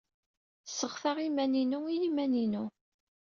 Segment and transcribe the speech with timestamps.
[0.65, 2.63] Sseɣtaɣ iman-inu i yiman-inu.